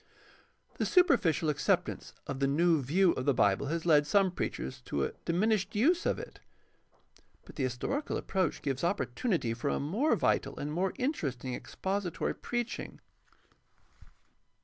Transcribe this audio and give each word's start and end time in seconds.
—The 0.79 0.85
superficial 0.87 1.47
acceptance 1.49 2.15
of 2.25 2.39
the 2.39 2.47
new 2.47 2.81
view 2.81 3.11
of 3.11 3.25
the 3.25 3.35
Bible 3.35 3.67
has 3.67 3.85
led 3.85 4.07
some 4.07 4.31
preachers 4.31 4.81
to 4.85 5.03
a 5.03 5.11
diminished 5.25 5.75
use 5.75 6.07
of 6.07 6.17
it. 6.17 6.39
But 7.45 7.55
the 7.55 7.61
his 7.61 7.77
torical 7.77 8.17
approach 8.17 8.63
gives 8.63 8.83
opportunity 8.83 9.53
for 9.53 9.69
a 9.69 9.79
more 9.79 10.15
vital 10.15 10.57
and 10.57 10.73
more 10.73 10.93
interesting 10.97 11.53
expository 11.53 12.33
preaching. 12.33 12.99